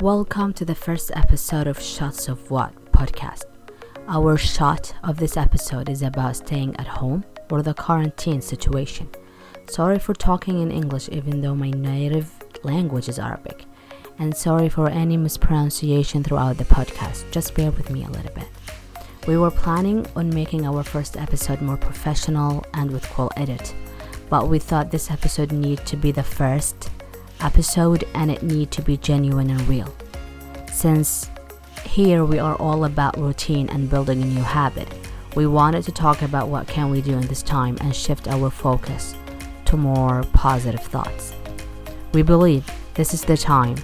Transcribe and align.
Welcome 0.00 0.52
to 0.54 0.66
the 0.66 0.74
first 0.74 1.10
episode 1.14 1.66
of 1.66 1.80
Shots 1.80 2.28
of 2.28 2.50
What 2.50 2.74
podcast. 2.92 3.44
Our 4.06 4.36
shot 4.36 4.94
of 5.02 5.16
this 5.16 5.38
episode 5.38 5.88
is 5.88 6.02
about 6.02 6.36
staying 6.36 6.76
at 6.76 6.86
home 6.86 7.24
or 7.50 7.62
the 7.62 7.72
quarantine 7.72 8.42
situation. 8.42 9.08
Sorry 9.70 9.98
for 9.98 10.12
talking 10.12 10.60
in 10.60 10.70
English 10.70 11.08
even 11.08 11.40
though 11.40 11.54
my 11.54 11.70
native 11.70 12.30
language 12.62 13.08
is 13.08 13.18
Arabic. 13.18 13.64
And 14.18 14.36
sorry 14.36 14.68
for 14.68 14.90
any 14.90 15.16
mispronunciation 15.16 16.22
throughout 16.22 16.58
the 16.58 16.64
podcast. 16.64 17.30
Just 17.30 17.54
bear 17.54 17.70
with 17.70 17.88
me 17.88 18.04
a 18.04 18.10
little 18.10 18.34
bit. 18.34 18.48
We 19.26 19.38
were 19.38 19.50
planning 19.50 20.06
on 20.14 20.28
making 20.28 20.66
our 20.66 20.82
first 20.82 21.16
episode 21.16 21.62
more 21.62 21.78
professional 21.78 22.66
and 22.74 22.90
with 22.90 23.08
cool 23.08 23.32
edit, 23.38 23.74
but 24.28 24.48
we 24.48 24.58
thought 24.58 24.90
this 24.90 25.10
episode 25.10 25.52
needed 25.52 25.86
to 25.86 25.96
be 25.96 26.12
the 26.12 26.22
first 26.22 26.90
episode 27.40 28.04
and 28.14 28.30
it 28.30 28.42
need 28.42 28.70
to 28.72 28.82
be 28.82 28.96
genuine 28.96 29.50
and 29.50 29.60
real. 29.68 29.94
Since 30.72 31.30
here 31.84 32.24
we 32.24 32.38
are 32.38 32.56
all 32.56 32.84
about 32.84 33.18
routine 33.18 33.68
and 33.70 33.88
building 33.88 34.22
a 34.22 34.26
new 34.26 34.42
habit, 34.42 34.88
we 35.34 35.46
wanted 35.46 35.84
to 35.84 35.92
talk 35.92 36.22
about 36.22 36.48
what 36.48 36.66
can 36.66 36.90
we 36.90 37.00
do 37.00 37.12
in 37.12 37.26
this 37.26 37.42
time 37.42 37.76
and 37.80 37.94
shift 37.94 38.28
our 38.28 38.50
focus 38.50 39.14
to 39.66 39.76
more 39.76 40.22
positive 40.32 40.82
thoughts. 40.82 41.34
We 42.12 42.22
believe 42.22 42.70
this 42.94 43.12
is 43.12 43.22
the 43.22 43.36
time 43.36 43.76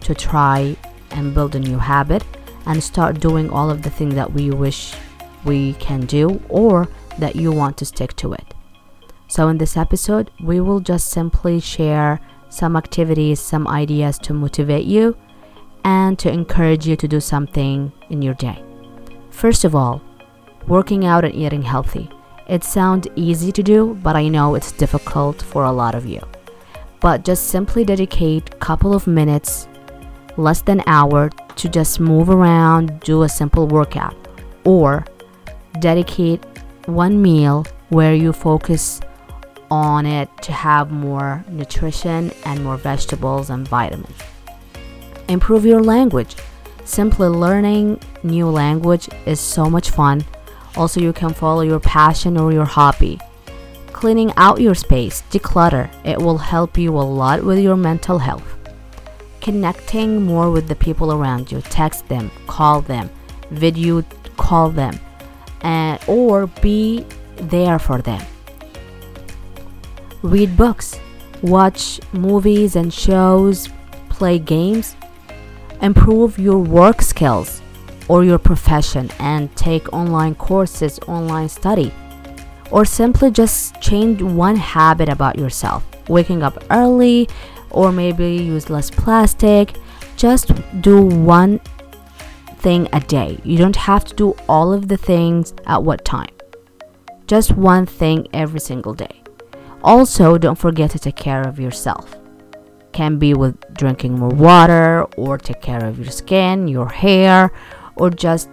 to 0.00 0.14
try 0.14 0.76
and 1.10 1.34
build 1.34 1.54
a 1.54 1.60
new 1.60 1.78
habit 1.78 2.24
and 2.66 2.82
start 2.82 3.20
doing 3.20 3.48
all 3.50 3.70
of 3.70 3.82
the 3.82 3.90
things 3.90 4.14
that 4.14 4.32
we 4.32 4.50
wish 4.50 4.94
we 5.44 5.74
can 5.74 6.00
do 6.06 6.42
or 6.48 6.88
that 7.18 7.36
you 7.36 7.52
want 7.52 7.76
to 7.78 7.84
stick 7.84 8.14
to 8.16 8.32
it. 8.32 8.54
So, 9.28 9.48
in 9.48 9.58
this 9.58 9.76
episode, 9.76 10.30
we 10.40 10.60
will 10.60 10.80
just 10.80 11.08
simply 11.08 11.60
share 11.60 12.20
some 12.56 12.76
activities, 12.76 13.38
some 13.38 13.68
ideas 13.68 14.18
to 14.20 14.32
motivate 14.32 14.86
you 14.86 15.16
and 15.84 16.18
to 16.18 16.30
encourage 16.30 16.86
you 16.86 16.96
to 16.96 17.06
do 17.06 17.20
something 17.20 17.92
in 18.10 18.22
your 18.22 18.34
day. 18.34 18.62
First 19.30 19.64
of 19.64 19.74
all, 19.74 20.02
working 20.66 21.04
out 21.04 21.24
and 21.24 21.34
eating 21.34 21.62
healthy. 21.62 22.10
It 22.48 22.64
sounds 22.64 23.08
easy 23.16 23.52
to 23.52 23.62
do, 23.62 23.94
but 24.02 24.16
I 24.16 24.28
know 24.28 24.54
it's 24.54 24.72
difficult 24.72 25.42
for 25.42 25.64
a 25.64 25.72
lot 25.72 25.94
of 25.94 26.06
you. 26.06 26.20
But 27.00 27.24
just 27.24 27.48
simply 27.48 27.84
dedicate 27.84 28.54
a 28.54 28.58
couple 28.58 28.94
of 28.94 29.06
minutes, 29.06 29.68
less 30.36 30.62
than 30.62 30.80
an 30.80 30.88
hour, 30.88 31.30
to 31.56 31.68
just 31.68 32.00
move 32.00 32.30
around, 32.30 33.00
do 33.00 33.22
a 33.22 33.28
simple 33.28 33.66
workout, 33.66 34.16
or 34.64 35.04
dedicate 35.80 36.44
one 36.86 37.20
meal 37.20 37.66
where 37.90 38.14
you 38.14 38.32
focus 38.32 39.00
on 39.70 40.06
it 40.06 40.28
to 40.42 40.52
have 40.52 40.90
more 40.90 41.44
nutrition 41.48 42.32
and 42.44 42.62
more 42.62 42.76
vegetables 42.76 43.50
and 43.50 43.66
vitamins. 43.66 44.18
Improve 45.28 45.64
your 45.64 45.82
language. 45.82 46.36
Simply 46.84 47.28
learning 47.28 48.00
new 48.22 48.48
language 48.48 49.08
is 49.26 49.40
so 49.40 49.68
much 49.68 49.90
fun. 49.90 50.24
Also, 50.76 51.00
you 51.00 51.12
can 51.12 51.34
follow 51.34 51.62
your 51.62 51.80
passion 51.80 52.38
or 52.38 52.52
your 52.52 52.64
hobby. 52.64 53.18
Cleaning 53.92 54.32
out 54.36 54.60
your 54.60 54.74
space, 54.74 55.22
declutter, 55.30 55.90
it 56.04 56.18
will 56.18 56.38
help 56.38 56.76
you 56.76 56.90
a 56.92 57.00
lot 57.00 57.42
with 57.42 57.58
your 57.58 57.76
mental 57.76 58.18
health. 58.18 58.56
Connecting 59.40 60.22
more 60.22 60.50
with 60.50 60.68
the 60.68 60.74
people 60.74 61.12
around 61.12 61.50
you, 61.50 61.60
text 61.62 62.06
them, 62.08 62.30
call 62.46 62.82
them, 62.82 63.10
video 63.50 64.02
call 64.36 64.70
them, 64.70 64.98
and 65.62 65.98
or 66.06 66.46
be 66.46 67.06
there 67.36 67.78
for 67.78 68.02
them 68.02 68.24
read 70.26 70.56
books, 70.56 70.98
watch 71.42 72.00
movies 72.12 72.76
and 72.76 72.92
shows, 72.92 73.68
play 74.08 74.38
games, 74.38 74.96
improve 75.82 76.38
your 76.38 76.58
work 76.58 77.02
skills 77.02 77.62
or 78.08 78.24
your 78.24 78.38
profession 78.38 79.10
and 79.18 79.54
take 79.56 79.92
online 79.92 80.34
courses, 80.34 80.98
online 81.06 81.48
study, 81.48 81.92
or 82.70 82.84
simply 82.84 83.30
just 83.30 83.80
change 83.80 84.22
one 84.22 84.56
habit 84.56 85.08
about 85.08 85.38
yourself. 85.38 85.84
Waking 86.08 86.42
up 86.42 86.62
early 86.70 87.28
or 87.70 87.92
maybe 87.92 88.34
use 88.36 88.70
less 88.70 88.90
plastic. 88.90 89.76
Just 90.16 90.52
do 90.80 91.02
one 91.02 91.60
thing 92.58 92.88
a 92.92 93.00
day. 93.00 93.38
You 93.44 93.58
don't 93.58 93.76
have 93.76 94.04
to 94.06 94.14
do 94.14 94.34
all 94.48 94.72
of 94.72 94.88
the 94.88 94.96
things 94.96 95.52
at 95.66 95.82
what 95.82 96.04
time. 96.04 96.30
Just 97.26 97.52
one 97.52 97.86
thing 97.86 98.28
every 98.32 98.60
single 98.60 98.94
day. 98.94 99.25
Also, 99.82 100.36
don't 100.38 100.58
forget 100.58 100.90
to 100.90 100.98
take 100.98 101.16
care 101.16 101.42
of 101.42 101.60
yourself. 101.60 102.16
Can 102.92 103.18
be 103.18 103.34
with 103.34 103.56
drinking 103.74 104.18
more 104.18 104.30
water, 104.30 105.04
or 105.16 105.38
take 105.38 105.60
care 105.60 105.84
of 105.84 105.98
your 105.98 106.10
skin, 106.10 106.66
your 106.66 106.88
hair, 106.88 107.52
or 107.96 108.10
just 108.10 108.48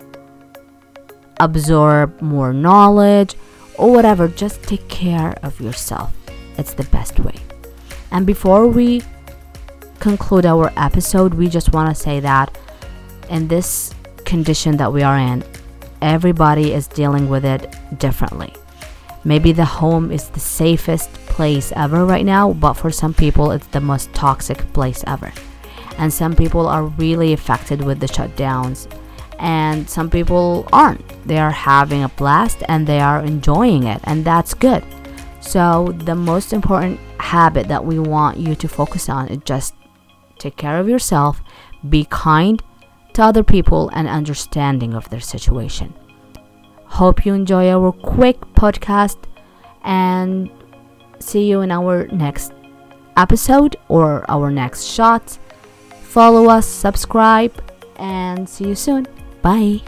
absorb 1.40 2.22
more 2.22 2.54
knowledge, 2.54 3.36
or 3.78 3.92
whatever. 3.92 4.28
Just 4.28 4.62
take 4.64 4.88
care 4.90 5.38
of 5.44 5.60
yourself. 5.60 6.14
It's 6.58 6.74
the 6.74 6.84
best 6.86 7.20
way. 7.20 7.36
And 8.12 8.26
before 8.26 8.68
we 8.68 9.02
conclude 10.00 10.46
our 10.46 10.72
episode, 10.78 11.34
we 11.34 11.48
just 11.48 11.74
want 11.74 11.90
to 11.90 11.96
say 11.96 12.20
that 12.20 12.56
in 13.30 13.48
this 13.48 13.94
condition 14.26 14.78
that 14.78 14.92
we 14.92 15.02
are 15.02 15.18
in, 15.18 15.44
everybody 16.02 16.74
is 16.74 16.88
dealing 16.88 17.30
with 17.30 17.46
it 17.46 17.74
differently. 17.98 18.54
Maybe 19.26 19.52
the 19.52 19.66
home 19.66 20.12
is 20.12 20.30
the 20.30 20.40
safest 20.40 21.12
place 21.28 21.72
ever 21.76 22.06
right 22.06 22.26
now, 22.26 22.54
but 22.54 22.74
for 22.74 22.92
some 22.92 23.14
people, 23.14 23.52
it's 23.52 23.68
the 23.68 23.80
most 23.80 24.14
toxic 24.14 24.58
place 24.74 25.04
ever. 25.08 25.32
And 25.98 26.12
some 26.12 26.36
people 26.36 26.68
are 26.68 26.86
really 26.86 27.34
affected 27.34 27.82
with 27.82 28.00
the 28.00 28.08
shutdowns, 28.08 28.88
and 29.40 29.90
some 29.90 30.10
people 30.10 30.68
aren't. 30.74 31.08
They 31.28 31.38
are 31.38 31.52
having 31.52 32.04
a 32.04 32.10
blast 32.10 32.64
and 32.68 32.86
they 32.86 33.00
are 33.00 33.24
enjoying 33.24 33.84
it, 33.84 34.02
and 34.04 34.26
that's 34.26 34.54
good. 34.54 34.84
So, 35.40 35.94
the 36.06 36.16
most 36.16 36.54
important 36.54 37.00
habit 37.20 37.68
that 37.68 37.86
we 37.86 38.00
want 38.00 38.38
you 38.38 38.56
to 38.56 38.68
focus 38.68 39.10
on 39.10 39.28
is 39.30 39.40
just 39.46 39.76
take 40.40 40.58
care 40.58 40.80
of 40.80 40.90
yourself, 40.90 41.42
be 41.90 42.06
kind 42.10 42.62
to 43.14 43.24
other 43.24 43.44
people, 43.44 43.90
and 43.94 44.08
understanding 44.08 44.94
of 44.94 45.10
their 45.10 45.20
situation. 45.20 45.94
Hope 46.94 47.26
you 47.26 47.34
enjoy 47.34 47.72
our 47.72 47.92
quick 47.92 48.40
podcast 48.54 49.18
and 49.84 50.48
see 51.18 51.50
you 51.50 51.62
in 51.62 51.72
our 51.72 52.06
next 52.10 52.54
episode 53.18 53.76
or 53.88 54.30
our 54.30 54.52
next 54.52 54.84
shot. 54.86 55.40
Follow 56.04 56.50
us, 56.50 56.68
subscribe, 56.68 57.52
and 57.96 58.48
see 58.48 58.68
you 58.68 58.76
soon. 58.76 59.08
Bye. 59.42 59.82